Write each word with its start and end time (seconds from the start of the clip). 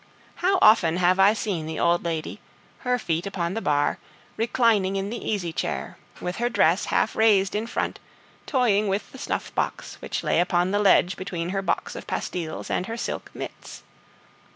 How 0.37 0.57
often 0.63 0.97
have 0.97 1.19
I 1.19 1.33
seen 1.33 1.67
the 1.67 1.79
old 1.79 2.03
lady, 2.03 2.39
her 2.79 2.97
feet 2.97 3.27
upon 3.27 3.53
the 3.53 3.61
bar, 3.61 3.99
reclining 4.35 4.95
in 4.95 5.11
the 5.11 5.23
easy 5.29 5.53
chair, 5.53 5.95
with 6.19 6.37
her 6.37 6.49
dress 6.49 6.85
half 6.85 7.15
raised 7.15 7.53
in 7.53 7.67
front, 7.67 7.99
toying 8.47 8.87
with 8.87 9.11
the 9.11 9.19
snuff 9.19 9.53
box, 9.53 9.97
which 10.01 10.23
lay 10.23 10.39
upon 10.39 10.71
the 10.71 10.79
ledge 10.79 11.17
between 11.17 11.49
her 11.49 11.61
box 11.61 11.95
of 11.95 12.07
pastilles 12.07 12.71
and 12.71 12.87
her 12.87 12.97
silk 12.97 13.29
mits. 13.35 13.83